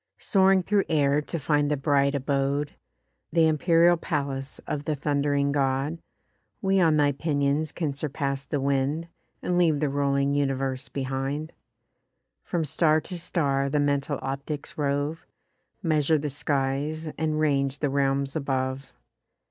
[0.17, 2.71] Soaring through air to find the bright abode,
[3.31, 5.99] Th' empyreal palace of the thund'ring God,
[6.59, 9.09] We on thy pinions can surpass the wind,
[9.43, 11.53] And leave the rolling universe behind:
[12.43, 15.27] From star to star the mental optics rove,
[15.83, 18.91] Measure the skies, and range the realms above.